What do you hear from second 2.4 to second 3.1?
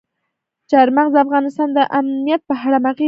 په اړه هم اغېز لري.